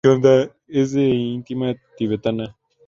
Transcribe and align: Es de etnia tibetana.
Es 0.03 0.17
de 0.23 0.33
etnia 1.35 1.79
tibetana. 1.95 2.55